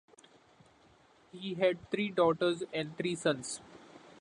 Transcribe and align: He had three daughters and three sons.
He 1.31 1.53
had 1.53 1.91
three 1.91 2.09
daughters 2.09 2.63
and 2.73 2.97
three 2.97 3.13
sons. 3.13 3.61